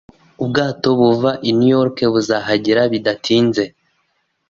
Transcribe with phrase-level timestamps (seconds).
[0.43, 3.63] Ubwato buva i New York buzahagera bidatinze